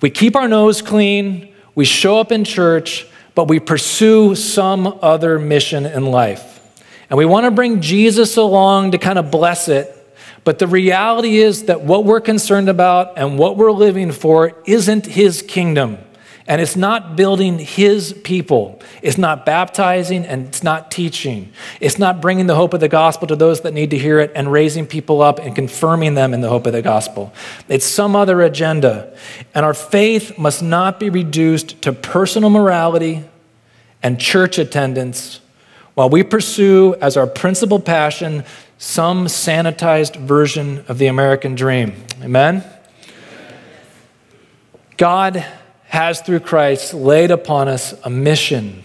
[0.00, 5.38] We keep our nose clean, we show up in church, but we pursue some other
[5.38, 6.60] mission in life.
[7.08, 9.96] And we want to bring Jesus along to kind of bless it.
[10.44, 15.06] But the reality is that what we're concerned about and what we're living for isn't
[15.06, 15.98] his kingdom.
[16.46, 18.80] And it's not building his people.
[19.02, 21.52] It's not baptizing and it's not teaching.
[21.78, 24.32] It's not bringing the hope of the gospel to those that need to hear it
[24.34, 27.32] and raising people up and confirming them in the hope of the gospel.
[27.68, 29.16] It's some other agenda.
[29.54, 33.22] And our faith must not be reduced to personal morality
[34.02, 35.40] and church attendance
[35.94, 38.44] while we pursue as our principal passion
[38.82, 41.92] some sanitized version of the American dream.
[42.22, 42.64] Amen?
[44.96, 45.44] God
[45.84, 48.82] has, through Christ, laid upon us a mission,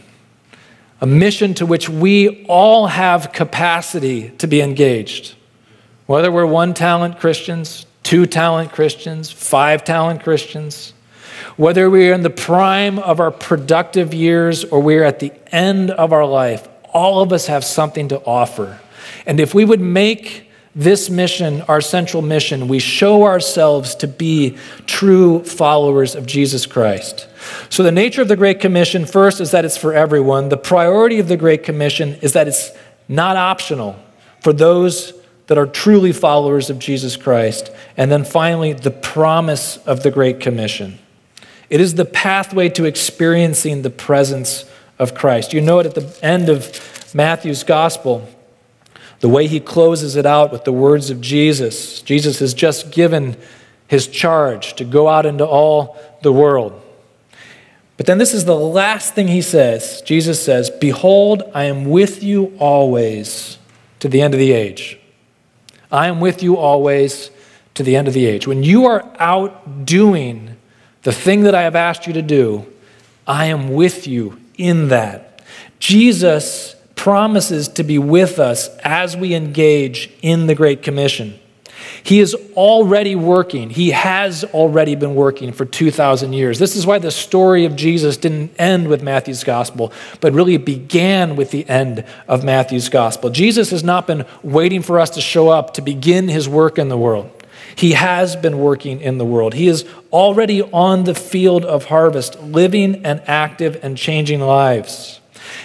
[1.00, 5.36] a mission to which we all have capacity to be engaged.
[6.08, 10.94] Whether we're one talent Christians, two talent Christians, five talent Christians,
[11.56, 16.12] whether we're in the prime of our productive years or we're at the end of
[16.12, 18.82] our life, all of us have something to offer.
[19.26, 24.58] And if we would make this mission, our central mission, we show ourselves to be
[24.86, 27.28] true followers of Jesus Christ.
[27.70, 30.50] So, the nature of the Great Commission, first, is that it's for everyone.
[30.50, 32.72] The priority of the Great Commission is that it's
[33.08, 33.98] not optional
[34.42, 35.14] for those
[35.48, 37.72] that are truly followers of Jesus Christ.
[37.96, 41.00] And then finally, the promise of the Great Commission.
[41.70, 44.66] It is the pathway to experiencing the presence
[45.00, 45.54] of Christ.
[45.54, 48.28] You know it at the end of Matthew's gospel.
[49.26, 52.00] The way he closes it out with the words of Jesus.
[52.04, 53.36] Jesus has just given
[53.88, 56.80] his charge to go out into all the world.
[57.98, 60.04] But then this is the last thing he says.
[60.06, 63.58] Jesus says, Behold, I am with you always
[64.00, 65.00] to the end of the age.
[65.92, 67.32] I am with you always
[67.74, 68.46] to the end of the age.
[68.46, 70.56] When you are out doing
[71.02, 72.72] the thing that I have asked you to do,
[73.26, 75.42] I am with you in that.
[75.80, 76.75] Jesus
[77.06, 81.40] promises to be with us as we engage in the Great Commission.
[82.02, 83.70] He is already working.
[83.70, 86.58] He has already been working for 2,000 years.
[86.58, 91.36] This is why the story of Jesus didn't end with Matthew's gospel, but really began
[91.36, 93.30] with the end of Matthew's gospel.
[93.30, 96.90] Jesus has not been waiting for us to show up to begin his work in
[96.90, 97.30] the world.
[97.76, 99.54] He has been working in the world.
[99.54, 105.20] He is already on the field of harvest, living and active and changing lives.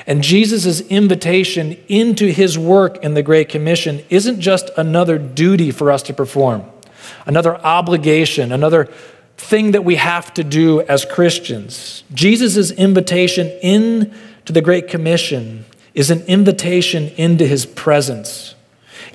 [0.06, 5.90] And Jesus' invitation into his work in the Great Commission isn't just another duty for
[5.90, 6.64] us to perform,
[7.26, 8.88] another obligation, another
[9.36, 12.04] thing that we have to do as Christians.
[12.12, 18.54] Jesus' invitation into the Great Commission is an invitation into his presence.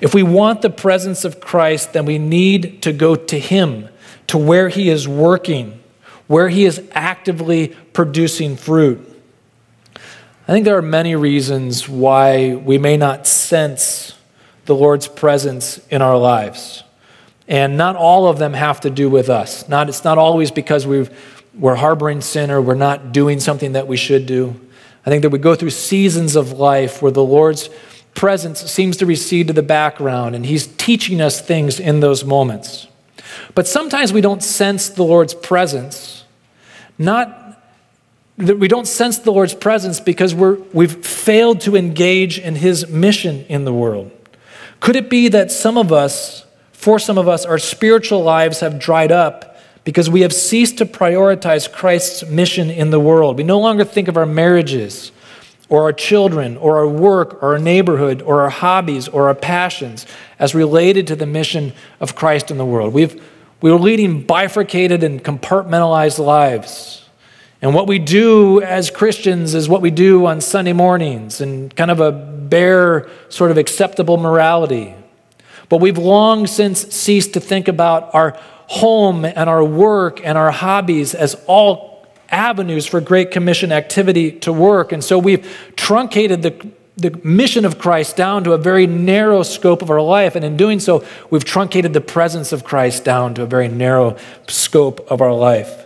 [0.00, 3.88] If we want the presence of Christ, then we need to go to him,
[4.26, 5.80] to where he is working,
[6.26, 9.15] where he is actively producing fruit.
[10.48, 14.16] I think there are many reasons why we may not sense
[14.66, 16.84] the Lord's presence in our lives.
[17.48, 19.68] And not all of them have to do with us.
[19.68, 21.08] Not, it's not always because we
[21.58, 24.60] we're harboring sin or we're not doing something that we should do.
[25.06, 27.70] I think that we go through seasons of life where the Lord's
[28.14, 32.88] presence seems to recede to the background and He's teaching us things in those moments.
[33.54, 36.24] But sometimes we don't sense the Lord's presence,
[36.98, 37.45] not
[38.38, 42.88] that we don't sense the Lord's presence because we're, we've failed to engage in His
[42.88, 44.10] mission in the world.
[44.80, 46.46] Could it be that some of us
[46.86, 50.86] for some of us, our spiritual lives have dried up because we have ceased to
[50.86, 53.38] prioritize Christ's mission in the world.
[53.38, 55.10] We no longer think of our marriages
[55.68, 60.06] or our children or our work or our neighborhood or our hobbies or our passions
[60.38, 62.94] as related to the mission of Christ in the world.
[62.94, 63.20] We've,
[63.62, 67.05] we are leading bifurcated and compartmentalized lives.
[67.62, 71.90] And what we do as Christians is what we do on Sunday mornings and kind
[71.90, 74.94] of a bare, sort of acceptable morality.
[75.68, 78.38] But we've long since ceased to think about our
[78.68, 84.52] home and our work and our hobbies as all avenues for Great Commission activity to
[84.52, 84.92] work.
[84.92, 89.82] And so we've truncated the, the mission of Christ down to a very narrow scope
[89.82, 90.36] of our life.
[90.36, 94.16] And in doing so, we've truncated the presence of Christ down to a very narrow
[94.46, 95.85] scope of our life.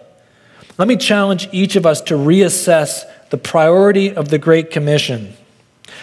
[0.81, 5.35] Let me challenge each of us to reassess the priority of the Great Commission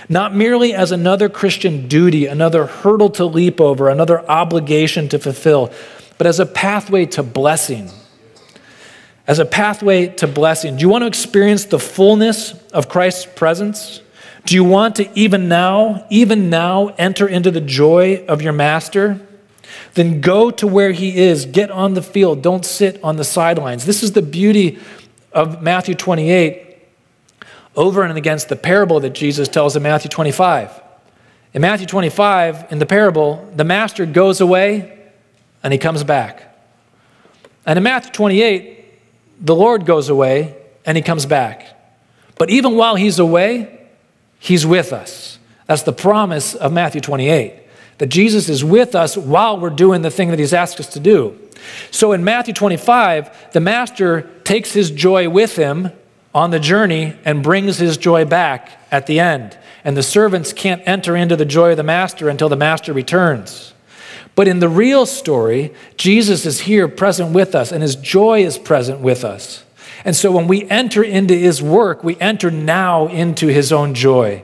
[0.09, 5.71] not merely as another Christian duty, another hurdle to leap over, another obligation to fulfill,
[6.17, 7.89] but as a pathway to blessing.
[9.25, 10.77] As a pathway to blessing.
[10.77, 14.01] Do you want to experience the fullness of Christ's presence?
[14.45, 19.26] Do you want to even now, even now, enter into the joy of your master?
[19.97, 21.47] Then go to where he is.
[21.47, 22.43] Get on the field.
[22.43, 23.83] Don't sit on the sidelines.
[23.83, 24.77] This is the beauty
[25.31, 26.77] of Matthew 28
[27.75, 30.83] over and against the parable that Jesus tells in Matthew 25.
[31.55, 35.09] In Matthew 25, in the parable, the master goes away
[35.63, 36.55] and he comes back.
[37.65, 38.85] And in Matthew 28,
[39.41, 41.75] the Lord goes away and he comes back.
[42.37, 43.87] But even while he's away,
[44.37, 45.39] he's with us.
[45.65, 47.63] That's the promise of Matthew 28
[47.97, 50.99] that Jesus is with us while we're doing the thing that he's asked us to
[50.99, 51.37] do.
[51.91, 55.91] So in Matthew 25, the master takes his joy with him
[56.33, 59.57] on the journey and brings his joy back at the end.
[59.83, 63.73] And the servants can't enter into the joy of the master until the master returns.
[64.35, 68.59] But in the real story, Jesus is here present with us, and his joy is
[68.59, 69.63] present with us.
[70.05, 74.43] And so when we enter into his work, we enter now into his own joy.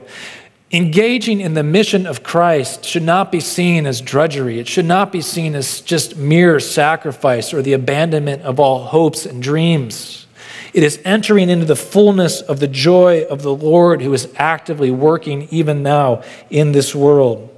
[0.74, 4.58] Engaging in the mission of Christ should not be seen as drudgery.
[4.58, 9.24] It should not be seen as just mere sacrifice or the abandonment of all hopes
[9.24, 10.26] and dreams.
[10.72, 14.90] It is entering into the fullness of the joy of the Lord who is actively
[14.90, 17.56] working even now in this world.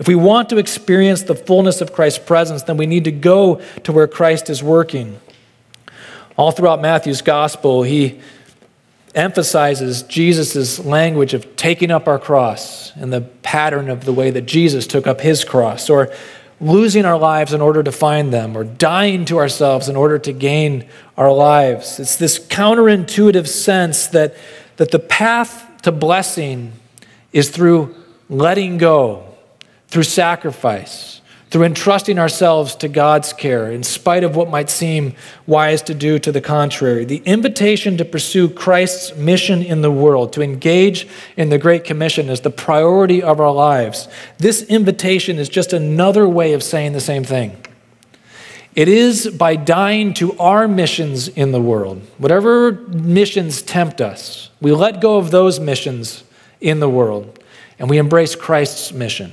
[0.00, 3.62] If we want to experience the fullness of Christ's presence, then we need to go
[3.84, 5.20] to where Christ is working.
[6.36, 8.20] All throughout Matthew's gospel, he
[9.16, 14.42] emphasizes Jesus' language of taking up our cross and the pattern of the way that
[14.42, 16.12] Jesus took up his cross, or
[16.60, 20.32] losing our lives in order to find them or dying to ourselves in order to
[20.32, 20.86] gain
[21.16, 21.98] our lives.
[21.98, 24.36] It's this counterintuitive sense that,
[24.76, 26.72] that the path to blessing
[27.32, 27.94] is through
[28.28, 29.34] letting go,
[29.88, 35.14] through sacrifice through entrusting ourselves to God's care, in spite of what might seem
[35.46, 37.04] wise to do to the contrary.
[37.04, 42.28] The invitation to pursue Christ's mission in the world, to engage in the Great Commission,
[42.28, 44.08] is the priority of our lives.
[44.38, 47.56] This invitation is just another way of saying the same thing.
[48.74, 54.72] It is by dying to our missions in the world, whatever missions tempt us, we
[54.72, 56.24] let go of those missions
[56.60, 57.42] in the world
[57.78, 59.32] and we embrace Christ's mission.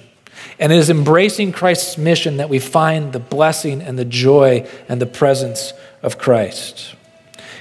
[0.60, 5.02] And it is embracing Christ's mission that we find the blessing and the joy and
[5.02, 6.96] the presence of Christ.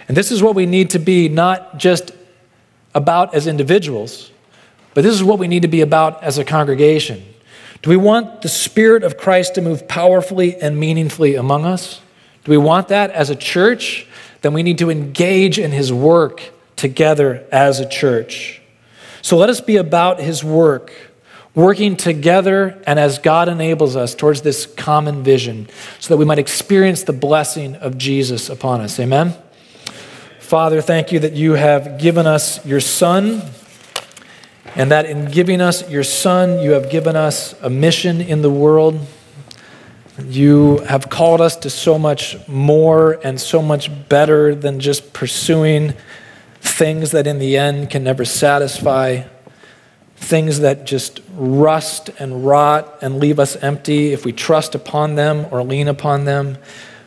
[0.09, 2.11] And this is what we need to be not just
[2.95, 4.30] about as individuals,
[4.95, 7.24] but this is what we need to be about as a congregation.
[7.80, 12.01] Do we want the Spirit of Christ to move powerfully and meaningfully among us?
[12.45, 14.07] Do we want that as a church?
[14.43, 16.43] Then we need to engage in His work
[16.76, 18.61] together as a church.
[19.20, 20.93] So let us be about His work
[21.55, 25.68] working together and as God enables us towards this common vision
[26.00, 28.98] so that we might experience the blessing of Jesus upon us.
[28.98, 29.34] Amen.
[30.40, 33.42] Father, thank you that you have given us your Son,
[34.74, 38.50] and that in giving us your Son, you have given us a mission in the
[38.50, 38.98] world.
[40.22, 45.94] You have called us to so much more and so much better than just pursuing
[46.61, 49.22] things that in the end can never satisfy,
[50.23, 55.47] things that just rust and rot and leave us empty if we trust upon them
[55.51, 56.57] or lean upon them.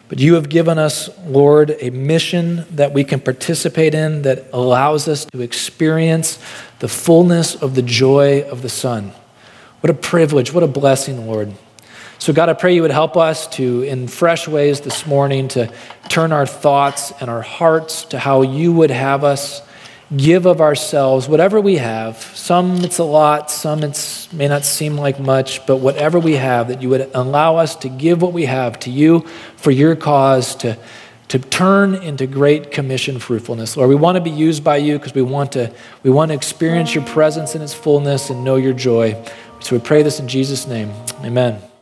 [0.08, 5.08] But you have given us, Lord, a mission that we can participate in that allows
[5.08, 6.38] us to experience
[6.80, 9.14] the fullness of the joy of the Son.
[9.80, 11.54] What a privilege, what a blessing, Lord.
[12.20, 15.72] So, God, I pray you would help us to, in fresh ways this morning, to
[16.10, 19.62] turn our thoughts and our hearts to how you would have us
[20.16, 22.18] give of ourselves, whatever we have.
[22.36, 26.68] Some it's a lot, some it may not seem like much, but whatever we have,
[26.68, 29.22] that you would allow us to give what we have to you
[29.58, 30.78] for your cause, to,
[31.30, 33.76] to turn into great commission fruitfulness.
[33.78, 36.36] Lord, we want to be used by you because we want to we want to
[36.36, 39.22] experience your presence in its fullness and know your joy.
[39.62, 40.92] So we pray this in Jesus' name.
[41.24, 41.75] Amen.